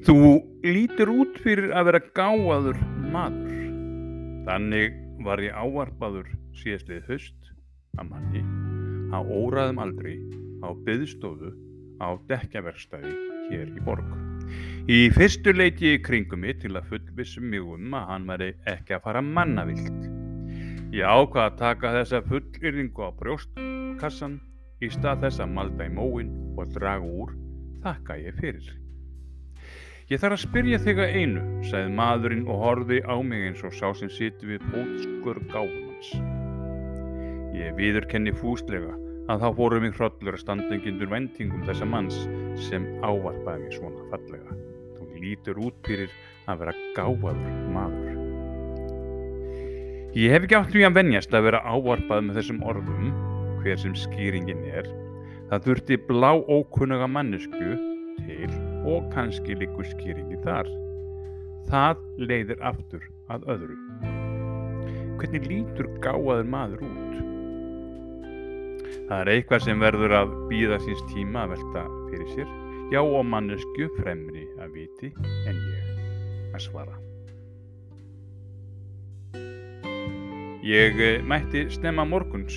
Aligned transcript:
Þú 0.00 0.16
lítur 0.64 1.10
út 1.12 1.34
fyrir 1.44 1.74
að 1.76 1.90
vera 1.90 1.98
gáfaður 2.16 2.78
maður. 3.12 3.58
Þannig 4.46 4.94
var 5.26 5.42
ég 5.44 5.52
ávarpaður 5.52 6.30
síðastlið 6.56 7.10
höst 7.10 7.50
að 8.00 8.08
manni 8.08 8.40
á 9.12 9.20
óraðum 9.20 9.82
aldri 9.84 10.16
á 10.64 10.72
byðstofu 10.86 11.52
á 12.00 12.16
dekkjaverkstæði 12.32 13.12
hér 13.50 13.68
í 13.76 13.84
borg. 13.84 14.08
Í 14.88 15.12
fyrstu 15.12 15.52
leiti 15.52 15.92
ég 15.92 16.04
kringum 16.08 16.46
mig 16.46 16.62
til 16.64 16.72
að 16.80 16.88
fullvissum 16.94 17.50
mig 17.52 17.60
um 17.60 17.92
að 18.00 18.10
hann 18.14 18.28
væri 18.32 18.50
ekki 18.72 18.96
að 18.96 19.04
fara 19.04 19.20
mannavilt. 19.20 20.10
Ég 20.96 21.04
ákvað 21.04 21.44
að 21.44 21.58
taka 21.60 21.96
þessa 22.00 22.24
fullyrðingu 22.30 23.04
á 23.04 23.10
brjóstkassan 23.20 24.40
í 24.80 24.88
stað 24.96 25.26
þess 25.26 25.44
að 25.44 25.56
malda 25.60 25.92
í 25.92 25.92
móin 25.92 26.32
og 26.56 26.72
draga 26.72 27.04
úr 27.04 27.36
þakka 27.84 28.22
ég 28.24 28.40
fyrir. 28.40 28.80
Ég 30.10 30.18
þarf 30.18 30.34
að 30.34 30.40
spyrja 30.42 30.78
þig 30.82 30.98
að 31.04 31.12
einu, 31.14 31.40
sagði 31.68 31.90
maðurinn 31.94 32.48
og 32.50 32.56
horfi 32.64 32.96
á 33.06 33.14
mig 33.22 33.44
eins 33.46 33.60
og 33.62 33.74
sá 33.78 33.92
sem 33.94 34.08
siti 34.10 34.48
við 34.48 34.64
bótskur 34.72 35.38
gáfumans. 35.52 36.08
Ég 37.54 37.76
viðurkenni 37.76 38.32
fúslega 38.34 38.90
að 39.30 39.44
þá 39.44 39.60
fórum 39.60 39.84
mig 39.86 39.94
hrollur 39.94 40.34
að 40.34 40.42
standengindur 40.42 41.12
vendingum 41.12 41.62
þessa 41.68 41.86
manns 41.86 42.16
sem 42.66 42.88
ávarpaði 43.06 43.62
mig 43.62 43.76
svona 43.76 44.08
fallega. 44.10 44.56
Þú 44.96 45.06
lítur 45.22 45.60
út 45.62 45.78
fyrir 45.86 46.10
að 46.50 46.64
vera 46.64 46.74
gáfaður 46.98 47.62
maður. 47.76 48.18
Ég 50.18 50.34
hef 50.34 50.48
ekki 50.48 50.58
átt 50.58 50.74
því 50.74 50.84
að 50.88 50.98
venjast 50.98 51.38
að 51.38 51.46
vera 51.52 51.62
ávarpað 51.70 52.26
með 52.26 52.40
þessum 52.40 52.60
orðum, 52.66 53.14
hver 53.62 53.78
sem 53.78 53.94
skýringin 53.94 54.66
er. 54.74 54.90
Það 55.54 55.70
þurfti 55.70 56.02
blá 56.10 56.32
ókunnuga 56.34 57.06
mannesku 57.06 57.78
til 58.26 58.50
og 58.88 59.08
kannski 59.14 59.56
líkur 59.60 59.88
skýringi 59.92 60.38
þar. 60.44 60.70
Það 61.70 62.00
leiðir 62.30 62.62
aftur 62.64 63.04
að 63.30 63.44
öðru. 63.54 63.76
Hvernig 65.20 65.50
lítur 65.50 65.90
gáðaður 66.04 66.48
maður 66.54 66.86
út? 66.88 67.18
Það 69.10 69.20
er 69.20 69.30
eitthvað 69.34 69.64
sem 69.66 69.82
verður 69.82 70.16
að 70.20 70.34
býða 70.50 70.80
síns 70.84 71.04
tíma 71.10 71.44
að 71.44 71.56
velta 71.56 71.84
fyrir 72.08 72.32
sér. 72.36 72.56
Já 72.90 73.00
og 73.02 73.22
mannesku 73.26 73.86
fremri 74.00 74.48
að 74.58 74.74
viti 74.74 75.12
en 75.46 75.60
ég 75.60 76.54
að 76.54 76.64
svara. 76.64 76.96
Ég 80.66 80.98
eh, 81.00 81.22
mætti 81.24 81.64
snemma 81.72 82.04
morguns 82.04 82.56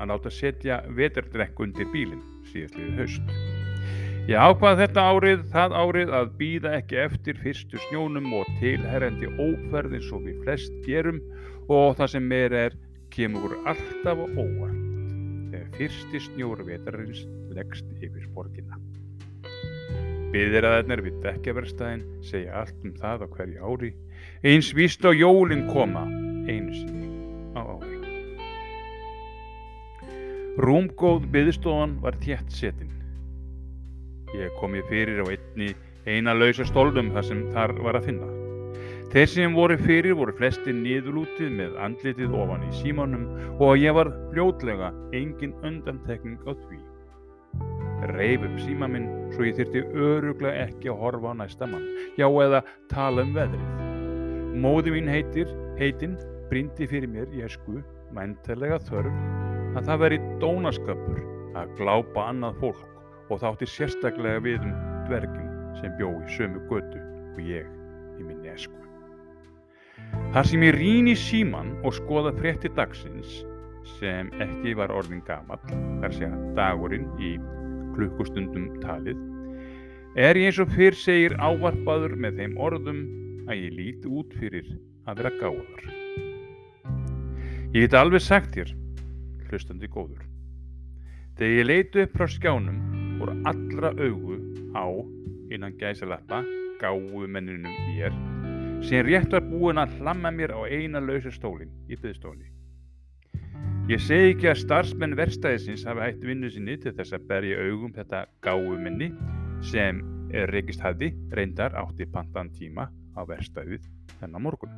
að 0.00 0.12
láta 0.12 0.32
setja 0.32 0.82
vetardrekk 0.96 1.62
undir 1.64 1.88
bílinn 1.92 2.24
síðastliðið 2.50 3.00
haust. 3.00 3.39
Ég 4.30 4.38
ákvað 4.38 4.78
þetta 4.78 5.04
árið, 5.10 5.40
það 5.50 5.72
árið 5.74 6.10
að 6.14 6.28
býða 6.38 6.72
ekki 6.76 6.98
eftir 7.02 7.38
fyrstu 7.42 7.80
snjónum 7.88 8.28
og 8.38 8.50
tilherrendi 8.60 9.26
óferð 9.42 9.96
eins 9.96 10.10
og 10.14 10.20
við 10.22 10.36
flest 10.44 10.76
gerum 10.84 11.16
og 11.66 11.96
það 11.98 12.12
sem 12.12 12.28
meir 12.30 12.54
er 12.54 12.76
kemur 13.10 13.56
alltaf 13.64 14.20
og 14.22 14.36
óvart 14.38 14.76
þegar 15.50 15.72
fyrsti 15.74 16.20
snjór 16.28 16.62
vetarins 16.68 17.24
leggst 17.56 17.88
yfir 17.98 18.28
borgina. 18.36 18.78
Byðiraðarnir 20.30 21.02
við 21.08 21.18
dekkjaverstæðin 21.26 22.06
segja 22.30 22.62
allt 22.62 22.86
um 22.86 22.94
það 23.02 23.26
á 23.26 23.28
hverju 23.34 23.66
ári, 23.66 23.92
eins 24.46 24.70
víst 24.78 25.02
á 25.02 25.10
jólinn 25.10 25.66
koma 25.74 26.06
sinni 26.46 27.10
á 27.58 27.66
ári. 27.66 27.98
Rúmgóð 30.62 31.26
byðstofan 31.34 31.98
var 32.06 32.22
þétt 32.22 32.54
setin. 32.54 32.99
Ég 34.34 34.52
kom 34.60 34.76
ég 34.78 34.86
fyrir 34.86 35.22
á 35.22 35.26
einni 35.26 35.72
eina 36.06 36.34
lausa 36.34 36.64
stólnum 36.68 37.10
þar 37.14 37.26
sem 37.26 37.40
þar 37.54 37.74
var 37.82 37.98
að 37.98 38.06
finna. 38.10 38.28
Þeir 39.10 39.26
sem 39.26 39.54
voru 39.58 39.74
fyrir 39.80 40.14
voru 40.14 40.32
flesti 40.38 40.70
niðurlútið 40.70 41.50
með 41.58 41.78
andlitið 41.82 42.36
ofan 42.38 42.62
í 42.68 42.70
símanum 42.78 43.24
og 43.58 43.80
ég 43.82 43.96
var 43.96 44.12
fljótlega 44.30 44.92
engin 45.18 45.56
undantekning 45.66 46.38
á 46.46 46.54
því. 46.54 46.78
Reif 48.14 48.44
upp 48.46 48.60
síma 48.62 48.86
minn 48.88 49.08
svo 49.34 49.48
ég 49.48 49.58
þyrti 49.58 49.82
öruglega 49.90 50.68
ekki 50.68 50.92
að 50.92 51.02
horfa 51.02 51.34
á 51.34 51.40
næsta 51.42 51.66
mann, 51.66 51.88
já 52.16 52.28
eða 52.30 52.62
tala 52.92 53.26
um 53.26 53.34
veðrið. 53.34 53.66
Móði 54.62 54.94
mín 54.94 55.10
heitir, 55.10 55.50
heitinn, 55.82 56.14
brindi 56.48 56.86
fyrir 56.86 57.10
mér 57.10 57.34
í 57.34 57.42
esku, 57.46 57.82
mæntalega 58.14 58.78
þörf, 58.86 59.18
að 59.74 59.90
það 59.90 60.02
veri 60.06 60.22
dónaskapur 60.38 61.20
að 61.58 61.76
glápa 61.82 62.30
annað 62.30 62.62
fólk 62.62 62.99
og 63.30 63.40
þátti 63.42 63.68
sérstaklega 63.70 64.42
við 64.42 64.66
um 64.66 64.74
dvergin 65.06 65.50
sem 65.78 65.94
bjó 65.98 66.10
í 66.18 66.34
sömu 66.34 66.62
götu 66.70 67.00
og 67.36 67.40
ég 67.46 67.68
í 68.18 68.26
minni 68.26 68.50
esku. 68.50 68.76
Þar 70.34 70.48
sem 70.50 70.64
ég 70.66 70.76
rýn 70.76 71.10
í 71.10 71.16
síman 71.18 71.72
og 71.86 71.94
skoða 71.94 72.32
frétti 72.38 72.70
dagsins 72.74 73.40
sem 73.98 74.30
ekki 74.42 74.74
var 74.78 74.92
orðin 74.94 75.22
gamall, 75.26 75.62
þar 76.02 76.14
sé 76.14 76.28
að 76.28 76.44
dagurinn 76.58 77.08
í 77.22 77.32
klukkustundum 77.96 78.68
talið, 78.82 79.18
er 80.18 80.38
ég 80.38 80.50
eins 80.50 80.60
og 80.62 80.70
fyrr 80.74 80.98
segir 80.98 81.36
ávarpaður 81.38 82.16
með 82.18 82.42
þeim 82.42 82.56
orðum 82.58 83.02
að 83.50 83.64
ég 83.64 83.76
líti 83.78 84.10
út 84.10 84.34
fyrir 84.38 84.70
að 85.10 85.22
vera 85.22 85.34
gáðar. 85.40 85.90
Ég 87.70 87.86
get 87.86 87.98
alveg 87.98 88.22
sagt 88.22 88.54
þér, 88.54 88.72
hlustandi 89.50 89.90
góður, 89.90 90.24
þegar 91.38 91.58
ég 91.58 91.70
leitu 91.70 92.02
upp 92.04 92.18
frá 92.18 92.30
skjánum 92.30 92.99
voru 93.20 93.36
allra 93.44 93.92
augu 94.00 94.38
á, 94.72 94.84
innan 95.52 95.76
gæsalappa, 95.78 96.40
gáðu 96.80 97.26
menninum 97.28 97.74
mér, 97.90 98.14
sem 98.86 99.04
rétt 99.04 99.32
var 99.34 99.44
búin 99.44 99.80
að 99.80 99.98
hlamma 100.00 100.32
mér 100.32 100.54
á 100.56 100.60
eina 100.64 101.02
lausa 101.04 101.32
stólinn 101.34 101.72
í 101.90 101.98
byggðstóli. 102.00 102.48
Ég 103.90 104.00
segi 104.00 104.34
ekki 104.34 104.48
að 104.48 104.60
starfsmenn 104.62 105.16
verstaðisins 105.18 105.82
hafi 105.88 106.04
hægt 106.04 106.24
vinnu 106.24 106.48
sinni 106.52 106.76
til 106.78 106.92
þess 106.94 107.16
að 107.16 107.26
berja 107.28 107.58
augum 107.66 107.92
þetta 107.96 108.22
gáðu 108.44 108.76
minni 108.78 109.10
sem 109.66 109.98
rekist 110.52 110.80
hafði 110.84 111.10
reyndar 111.34 111.74
átti 111.74 112.06
pantan 112.06 112.52
tíma 112.54 112.86
á 113.18 113.20
verstaðið 113.26 113.88
þennan 114.20 114.46
morgun. 114.46 114.76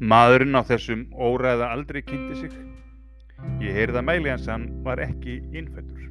Maðurinn 0.00 0.56
á 0.56 0.62
þessum 0.68 1.08
óræða 1.16 1.72
aldrei 1.72 2.02
kynnti 2.04 2.42
sig. 2.42 2.54
Ég 3.64 3.74
heyrði 3.76 4.00
að 4.02 4.08
mæli 4.12 4.32
hans 4.32 4.48
hann 4.48 4.68
var 4.84 5.00
ekki 5.00 5.40
innfættur. 5.56 6.09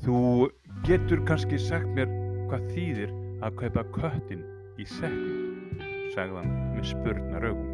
Þú 0.00 0.48
getur 0.86 1.20
kannski 1.28 1.58
sagt 1.60 1.88
mér 1.92 2.08
hvað 2.48 2.70
þýðir 2.72 3.10
að 3.44 3.56
kaupa 3.58 3.82
köttin 3.96 4.46
í 4.80 4.86
sekkum, 4.88 5.82
sagði 6.14 6.38
hann 6.38 6.54
með 6.72 6.86
spurnar 6.88 7.44
augum. 7.50 7.68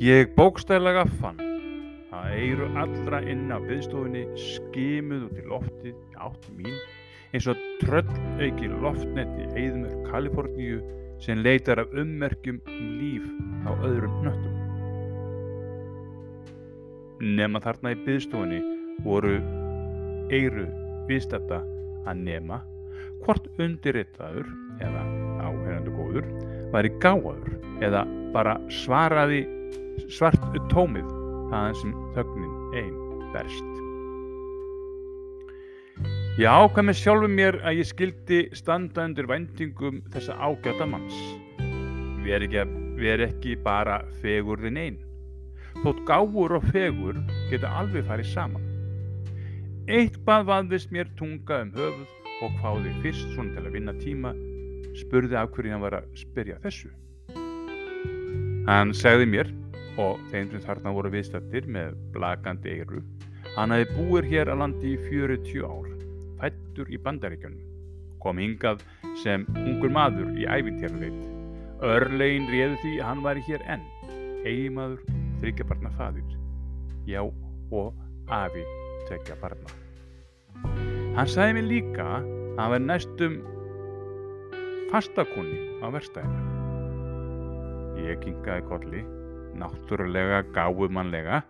Ég 0.00 0.32
bókstæðlega 0.34 1.04
fann 1.20 1.38
að 2.18 2.32
eiru 2.34 2.66
allra 2.82 3.20
inn 3.30 3.46
á 3.54 3.62
byggstofinni 3.62 4.24
skimuð 4.42 5.28
út 5.28 5.38
í 5.38 5.46
loftið 5.52 6.18
átt 6.18 6.50
mín 6.56 6.74
eins 7.30 7.46
og 7.46 7.62
tröll 7.84 8.10
auki 8.42 8.72
loftnetti 8.72 9.46
eðmur 9.54 9.94
Kaliforníu 10.10 10.80
sem 11.22 11.44
leitar 11.44 11.84
af 11.84 11.94
ummerkjum 11.94 12.58
um 12.64 12.90
líf 12.98 13.30
á 13.68 13.70
öðrum 13.76 14.18
hnöttum. 14.24 14.58
Nema 17.38 17.62
þarna 17.62 17.94
í 17.94 18.02
byggstofinni 18.02 18.60
voru 19.06 19.38
eiru 20.30 20.66
viðstætta 21.08 21.60
að 22.08 22.22
nema 22.24 22.60
hvort 23.24 23.46
undirritaður 23.60 24.46
eða 24.80 25.02
áhengandu 25.44 25.94
góður 25.96 26.28
væri 26.74 26.92
gáður 27.02 27.50
eða 27.84 28.04
bara 28.34 28.56
svaraði 28.72 29.42
svart 30.08 30.42
tómið 30.72 31.08
þaðan 31.50 31.78
sem 31.80 31.94
þögnin 32.14 32.78
einn 32.80 32.96
berst. 33.34 33.66
Ég 36.40 36.48
ákvað 36.48 36.86
með 36.88 36.98
sjálfum 37.00 37.34
mér 37.36 37.58
að 37.66 37.82
ég 37.82 37.88
skildi 37.90 38.40
standa 38.56 39.04
undir 39.04 39.28
vendingum 39.28 40.00
þessa 40.14 40.38
ágæta 40.38 40.86
manns. 40.88 41.18
Veri 42.24 42.48
ekki, 42.48 42.64
veri 43.00 43.26
ekki 43.26 43.58
bara 43.64 44.00
fegurðin 44.22 44.80
einn. 44.80 44.98
Þótt 45.82 46.04
gáfur 46.08 46.56
og 46.56 46.66
fegur 46.72 47.20
geta 47.50 47.74
alveg 47.82 48.06
farið 48.08 48.32
saman. 48.32 48.69
Eitthvað 49.90 50.44
vaðist 50.46 50.92
mér 50.94 51.08
tunga 51.18 51.56
um 51.64 51.70
höfuð 51.74 52.42
og 52.46 52.52
hváði 52.60 52.90
fyrst 53.02 53.32
svona 53.32 53.56
til 53.56 53.64
að 53.64 53.72
vinna 53.74 53.94
tíma, 53.98 54.30
spurði 55.00 55.34
af 55.40 55.48
hverju 55.56 55.72
hann 55.74 55.82
var 55.82 55.96
að 55.98 56.12
spyrja 56.20 56.58
þessu. 56.62 56.90
Hann 58.68 58.94
segði 58.94 59.26
mér, 59.32 59.50
og 59.98 60.22
þeim 60.30 60.52
sem 60.52 60.62
þarna 60.62 60.92
voru 60.94 61.10
viðstættir 61.10 61.66
með 61.66 61.98
blakandi 62.14 62.76
eiru, 62.76 63.02
hann 63.56 63.74
hefði 63.74 63.96
búið 63.96 64.30
hér 64.30 64.52
að 64.54 64.62
landi 64.62 64.94
í 64.94 65.00
40 65.08 65.66
ár, 65.66 65.90
fættur 66.38 66.94
í 66.94 67.02
bandaríkjunum, 67.08 67.66
kom 68.22 68.38
hingað 68.38 68.86
sem 69.24 69.48
ungur 69.56 69.90
maður 69.90 70.30
í 70.38 70.46
æfintérleit. 70.46 71.18
Örlegin 71.82 72.46
réði 72.52 72.78
því 72.84 72.94
að 73.00 73.06
hann 73.10 73.26
væri 73.26 73.46
hér 73.50 73.66
enn, 73.74 73.90
eigimaður, 74.46 75.02
þryggjabarna 75.42 75.94
fadir, 75.98 76.40
já 77.10 77.24
og 77.26 77.90
afi 78.30 78.62
tekja 79.10 79.34
barna. 79.42 79.79
Hann 81.20 81.28
sagði 81.28 81.52
mér 81.58 81.66
líka 81.68 82.04
að 82.08 82.28
hann 82.56 82.70
var 82.72 82.80
næstum 82.80 83.34
fastakonni 84.88 85.58
á 85.84 85.92
verstæðinu. 85.92 86.44
Ég 88.06 88.22
kinkaði 88.22 88.64
kolli, 88.70 89.02
náttúrulega 89.60 90.38
gáðumannlega, 90.54 91.42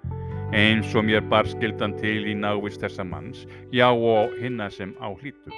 eins 0.59 0.91
og 0.99 1.07
mér 1.07 1.23
bar 1.31 1.47
skildan 1.47 1.95
til 2.01 2.27
í 2.27 2.35
návist 2.35 2.83
þessa 2.83 3.07
manns, 3.07 3.45
já 3.71 3.87
og 3.95 4.35
hinna 4.43 4.67
sem 4.75 4.91
á 4.99 5.07
hlítu. 5.07 5.55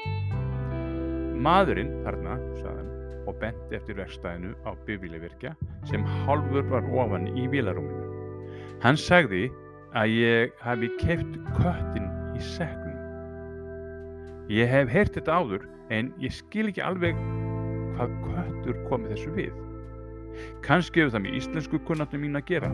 Maðurinn, 1.48 1.96
þarna, 2.04 2.36
sagði 2.60 2.76
hann, 2.82 2.92
og 3.24 3.40
benti 3.40 3.80
eftir 3.80 3.96
verkstæðinu 4.02 4.52
á 4.68 4.76
bifílevirkja 4.84 5.56
sem 5.88 6.04
hálfur 6.26 6.68
var 6.68 6.84
ofan 6.92 7.32
í 7.32 7.48
vilarúminu. 7.48 8.04
Hann 8.84 9.00
sagði 9.08 9.46
að 9.96 10.20
ég 10.20 10.64
hafi 10.68 10.92
keft 11.00 11.40
köttin 11.56 12.12
í 12.36 12.48
segnum. 12.52 12.81
Ég 14.52 14.68
hef 14.68 14.90
heyrt 14.92 15.14
þetta 15.16 15.36
áður 15.40 15.62
en 15.96 16.10
ég 16.20 16.32
skil 16.36 16.66
ekki 16.68 16.82
alveg 16.84 17.16
hvað 17.96 18.10
köttur 18.26 18.80
komið 18.90 19.14
þessu 19.14 19.30
við. 19.36 19.54
Kannski 20.64 21.00
hefur 21.00 21.14
það 21.14 21.24
með 21.24 21.38
íslensku 21.38 21.80
kunnáttum 21.88 22.20
mín 22.24 22.36
að 22.36 22.50
gera. 22.50 22.68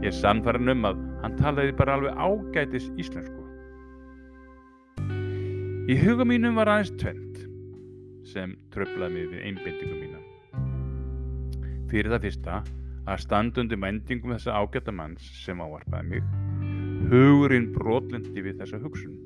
Ég 0.00 0.08
er 0.08 0.16
sannfæran 0.16 0.72
um 0.72 0.88
að 0.88 1.04
hann 1.20 1.36
talaði 1.36 1.76
bara 1.76 1.98
alveg 1.98 2.16
ágætis 2.16 2.88
íslensku. 2.96 3.44
Í 5.88 6.00
huga 6.00 6.24
mínum 6.28 6.56
var 6.56 6.72
aðeins 6.72 6.96
tvent 7.00 7.44
sem 8.28 8.56
tröflaði 8.72 9.14
mig 9.14 9.30
við 9.34 9.46
einbindingum 9.50 10.00
mína. 10.00 10.24
Fyrir 11.92 12.12
það 12.12 12.24
fyrsta 12.24 12.58
að 13.08 13.24
standundum 13.24 13.84
endingum 13.88 14.36
þessa 14.36 14.56
ágæta 14.60 14.92
manns 14.96 15.28
sem 15.44 15.60
ávarpaði 15.60 16.14
mig, 16.14 16.36
hugurinn 17.12 17.72
brotlindi 17.76 18.44
við 18.44 18.60
þessa 18.60 18.80
hugsun. 18.80 19.16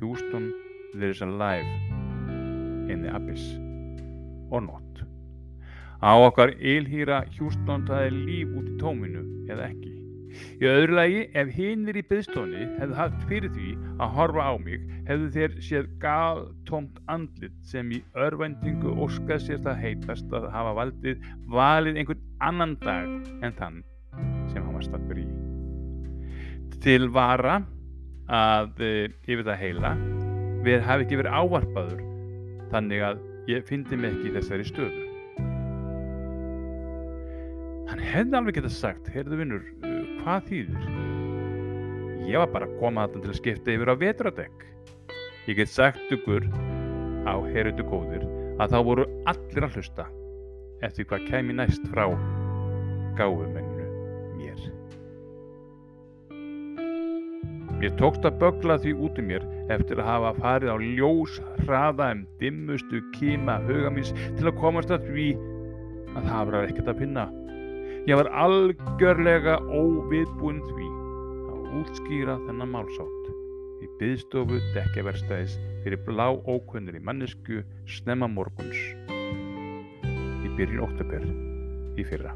Houston, 0.00 0.52
there 0.94 1.10
is 1.10 1.20
a 1.20 1.26
life 1.26 1.66
in 2.88 3.02
the 3.02 3.14
abyss 3.14 3.42
or 4.50 4.60
not. 4.60 4.82
Á 6.02 6.12
okkar 6.20 6.52
ylhýra 6.60 7.24
er 7.24 8.12
líf 8.12 8.48
út 8.52 8.68
í 8.68 8.76
tóminu 8.78 9.22
eða 9.48 9.70
ekki. 9.70 9.92
Í 10.60 10.66
öðru 10.66 10.96
lagi, 10.98 11.20
ef 11.38 11.50
hinnir 11.54 11.96
í 11.96 12.02
byðstofni 12.10 12.64
hefðu 12.80 12.96
haft 12.98 13.22
fyrir 13.30 13.52
því 13.54 13.70
að 14.02 14.14
horfa 14.16 14.46
á 14.50 14.54
mig, 14.58 14.82
hefðu 15.08 15.28
þeir 15.36 15.54
séð 15.62 15.88
galtómt 16.02 16.98
andlit 17.06 17.54
sem 17.62 17.92
í 17.94 18.02
örvendingu 18.26 18.96
óskað 19.06 19.46
sér 19.46 19.62
það 19.64 19.80
heitast 19.84 20.34
að 20.34 20.50
hafa 20.54 20.74
valdið 20.80 21.30
valið 21.54 22.02
einhvern 22.02 22.26
annan 22.50 22.76
dag 22.82 23.30
en 23.46 23.56
þann 23.60 23.80
sem 24.50 24.60
hann 24.60 24.74
var 24.74 24.86
stattur 24.86 25.22
í. 25.22 25.28
Til 26.84 27.08
vara 27.14 27.62
að 28.28 28.84
yfir 28.84 29.46
það 29.46 29.60
heila 29.62 29.96
við 30.64 30.84
hafi 30.84 31.04
ekki 31.04 31.18
verið 31.20 31.38
ávarpaður 31.40 32.04
þannig 32.72 33.02
að 33.04 33.24
ég 33.50 33.66
fyndi 33.68 33.98
mig 34.00 34.14
ekki 34.14 34.30
í 34.30 34.34
þessari 34.38 34.68
stöðu. 34.68 35.02
Hann 37.90 38.00
hefði 38.00 38.38
alveg 38.38 38.58
getað 38.58 38.76
sagt, 38.78 39.10
heyrðu 39.12 39.40
vinnur, 39.42 39.66
hvað 40.22 40.48
þýðir? 40.48 40.86
Ég 42.24 42.40
var 42.40 42.52
bara 42.54 42.70
að 42.70 42.78
koma 42.80 43.04
þarna 43.04 43.20
til 43.26 43.32
að 43.34 43.40
skipta 43.42 43.74
yfir 43.74 43.92
á 43.92 43.94
vetradekk. 44.00 44.64
Ég 45.44 45.60
get 45.60 45.68
sagt 45.68 46.16
ykkur 46.16 46.48
á 47.28 47.34
heyrðu 47.52 47.84
góðir 47.90 48.24
að 48.62 48.72
þá 48.72 48.78
voru 48.88 49.06
allir 49.28 49.68
að 49.68 49.76
hlusta 49.76 50.08
eftir 50.84 51.08
hvað 51.10 51.28
kemi 51.28 51.56
næst 51.56 51.84
frá 51.92 52.06
gáfumenninu 53.18 53.73
Mér 57.84 57.98
tókst 58.00 58.24
að 58.24 58.38
bögla 58.40 58.78
því 58.80 58.92
út 59.04 59.18
um 59.20 59.26
mér 59.28 59.42
eftir 59.74 59.98
að 60.00 60.06
hafa 60.08 60.28
farið 60.38 60.70
á 60.72 60.76
ljós 60.80 61.32
hraða 61.66 62.06
um 62.14 62.20
dimmustu 62.40 63.02
kima 63.12 63.58
huga 63.66 63.90
míns 63.92 64.14
til 64.38 64.46
að 64.48 64.56
komast 64.62 64.94
að 64.94 65.04
því 65.10 65.26
að 66.16 66.30
það 66.30 66.48
var 66.48 66.56
ekkert 66.62 66.88
að 66.88 67.02
pinna. 67.02 67.24
Ég 68.08 68.16
var 68.22 68.30
algjörlega 68.46 69.58
óviðbúinn 69.68 70.62
því 70.70 70.88
að 71.50 71.76
útskýra 71.82 72.38
þennan 72.46 72.72
málsátt 72.72 73.28
í 73.84 73.92
byðstofu 74.00 74.62
dekkjaverstæðis 74.78 75.60
fyrir 75.84 76.00
blá 76.08 76.30
ókunnir 76.32 76.96
í 76.96 77.04
mannesku 77.04 77.60
snemma 77.98 78.32
morguns 78.32 78.80
í 80.00 80.56
byrjun 80.56 80.86
oktober 80.88 81.28
í 82.00 82.08
fyrra. 82.08 82.32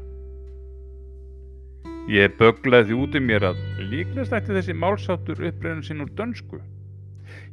Ég 2.07 2.35
böglaði 2.39 2.95
út 2.95 3.15
um 3.17 3.25
mér 3.27 3.43
að 3.49 3.59
líklegast 3.91 4.33
ætti 4.33 4.55
þessi 4.55 4.75
málsáttur 4.77 5.41
uppröðun 5.49 5.83
sinn 5.83 6.03
úr 6.05 6.11
dönsku. 6.15 6.61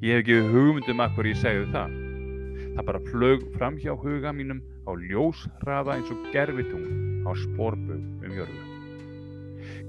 Ég 0.04 0.14
hef 0.14 0.22
ekki 0.22 0.38
hugmyndum 0.52 1.02
að 1.02 1.16
hvað 1.16 1.28
ég 1.32 1.40
segði 1.40 1.66
það. 1.75 1.96
Það 2.76 2.87
bara 2.90 3.02
flög 3.10 3.44
fram 3.56 3.76
hjá 3.82 3.93
huga 3.96 4.32
mínum 4.37 4.62
á 4.87 4.93
ljóshraða 5.00 5.96
eins 5.96 6.12
og 6.14 6.31
gerfitungn 6.32 7.26
á 7.26 7.31
spórbög 7.43 8.00
um 8.22 8.38
jörðu. 8.38 8.62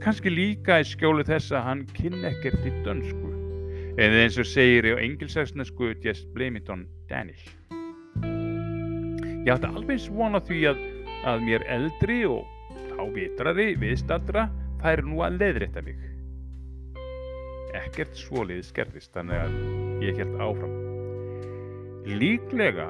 Kanski 0.01 0.33
líka 0.33 0.81
í 0.81 0.87
skjólu 0.87 1.25
þess 1.27 1.53
að 1.53 1.65
hann 1.67 1.85
kynni 1.93 2.25
ekkert 2.31 2.65
í 2.65 2.73
dönsku, 2.85 3.31
eða 3.99 4.25
eins 4.25 4.37
og 4.41 4.49
segir 4.49 4.89
á 4.93 5.01
engilsaksnesku 5.03 5.93
just 6.03 6.27
blame 6.33 6.59
it 6.61 6.69
on 6.73 6.87
Danish. 7.09 7.53
Ég 9.45 9.53
átti 9.53 9.69
alveg 9.69 10.01
svona 10.03 10.41
því 10.43 10.63
að, 10.73 10.85
að 11.29 11.43
mér 11.47 11.63
eldri 11.71 12.23
og 12.27 12.43
þá 12.91 13.01
vitrari 13.15 13.67
viðstaldra 13.81 14.47
fær 14.81 15.03
nú 15.05 15.21
að 15.25 15.39
leðrætta 15.41 15.83
mig. 15.85 15.99
Ekkert 17.77 18.17
svolítið 18.17 18.65
skerðist 18.69 19.13
þannig 19.15 19.43
að 19.43 20.05
ég 20.05 20.19
held 20.21 20.41
áfram. 20.41 20.75
Líklega 22.07 22.87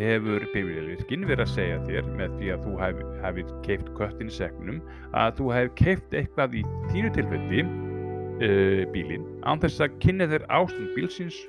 hefur 0.00 0.44
bifrjálvirkinn 0.54 1.26
verið 1.28 1.44
að 1.44 1.52
segja 1.52 1.80
þér 1.86 2.10
með 2.16 2.36
því 2.38 2.52
að 2.54 2.66
þú 2.66 2.74
hef 2.80 3.40
keift 3.66 3.90
köttin 3.98 4.30
í 4.32 4.36
segnum 4.36 4.78
að 5.12 5.34
þú 5.40 5.48
hefði 5.56 5.72
keift 5.82 6.16
eitthvað 6.16 6.56
í 6.56 6.62
þínu 6.92 7.10
tilfelli 7.16 7.64
uh, 7.64 8.84
bílinn 8.94 9.26
án 9.44 9.60
þess 9.62 9.84
að 9.84 9.98
kynna 10.04 10.30
þér 10.32 10.46
ástund 10.58 10.94
bílsins 10.96 11.42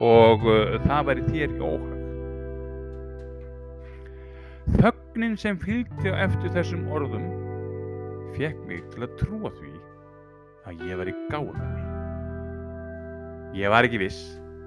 og 0.00 0.46
uh, 0.46 0.78
það 0.86 1.10
væri 1.10 1.26
þér 1.32 1.56
í 1.56 1.64
óhag. 1.72 1.99
Þögnin 5.10 5.32
sem 5.42 5.56
fylgdi 5.58 6.06
á 6.06 6.22
eftir 6.22 6.52
þessum 6.54 6.84
orðum 6.94 7.24
fekk 8.36 8.58
mig 8.68 8.84
til 8.92 9.02
að 9.02 9.14
trúa 9.18 9.50
því 9.56 9.70
að 10.70 10.84
ég 10.86 11.00
var 11.00 11.08
í 11.10 11.14
gáðunni. 11.32 11.80
Ég 13.58 13.72
var 13.74 13.88
ekki 13.88 13.98
viss 13.98 14.20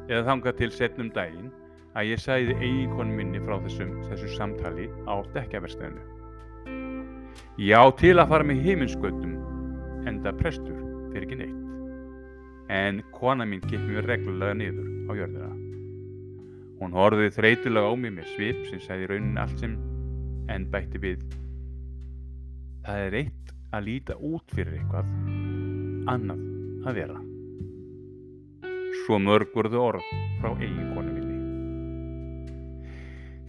eða 0.10 0.26
þangað 0.28 0.58
til 0.58 0.70
setnum 0.76 1.12
daginn 1.16 1.48
að 1.96 2.10
ég 2.10 2.20
sæði 2.20 2.58
eiginkonu 2.58 3.16
minni 3.16 3.40
frá 3.46 3.56
þessum, 3.64 3.94
þessu 4.10 4.34
samtali 4.34 4.90
á 5.08 5.24
dekkjaverstæðinu. 5.38 6.04
Ég 7.64 7.80
á 7.80 7.88
til 8.04 8.20
að 8.20 8.36
fara 8.36 8.50
með 8.52 8.68
heiminskautum 8.68 9.40
enda 10.12 10.36
prestur 10.44 10.76
fyrir 11.14 11.24
ekki 11.24 11.40
neitt. 11.40 11.64
En 12.68 13.00
kona 13.16 13.48
mín 13.48 13.64
kippi 13.64 13.96
mér 13.96 14.12
reglulega 14.12 14.60
niður 14.60 14.92
á 15.08 15.12
jörðina. 15.24 15.56
Hún 16.84 17.00
horfiði 17.00 17.32
þreytulega 17.40 17.88
á 17.88 17.94
mig 17.96 18.18
með 18.20 18.32
svip 18.36 18.64
sem 18.68 18.84
sæði 18.84 19.14
raunin 19.14 19.40
allt 19.40 19.64
sem 19.64 19.80
en 20.52 20.66
bætti 20.72 21.02
við. 21.04 21.24
Það 22.84 23.06
er 23.08 23.18
eitt 23.22 23.54
að 23.74 23.86
líta 23.88 24.18
út 24.20 24.56
fyrir 24.56 24.80
eitthvað, 24.80 25.12
annað 26.12 26.42
að 26.88 27.00
vera. 27.00 27.20
Svo 29.04 29.20
mörg 29.20 29.54
voruð 29.56 29.78
orð 29.80 30.10
frá 30.42 30.52
eiginkonu 30.54 31.14
minni. 31.14 31.38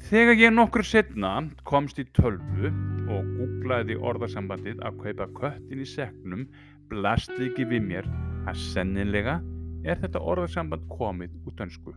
Þegar 0.04 0.38
ég 0.38 0.54
nokkur 0.54 0.84
setna 0.86 1.32
komst 1.66 1.98
í 1.98 2.04
tölvu 2.16 2.70
og 3.10 3.34
googlaði 3.38 3.96
orðarsambandið 3.98 4.82
að 4.84 5.02
kaupa 5.02 5.28
köttin 5.40 5.82
í 5.82 5.88
seknum 5.88 6.46
blasti 6.90 7.48
ekki 7.48 7.66
við 7.70 7.86
mér 7.88 8.08
að 8.48 8.60
sennilega 8.60 9.38
er 9.84 10.00
þetta 10.00 10.20
orðarsamband 10.20 10.86
komið 10.92 11.34
úr 11.44 11.56
dönsku. 11.58 11.94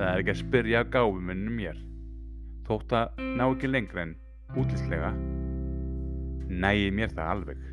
Það 0.00 0.06
er 0.08 0.22
ekki 0.22 0.32
að 0.32 0.40
spyrja 0.40 0.84
gáfumennum 0.88 1.56
mér, 1.60 1.80
þótt 2.70 2.92
að 2.94 3.22
ná 3.38 3.44
ekki 3.48 3.70
lengra 3.70 4.04
en 4.06 4.14
útlýslega 4.58 5.10
nægi 6.50 6.90
mér 6.94 7.12
það 7.14 7.30
alveg. 7.34 7.64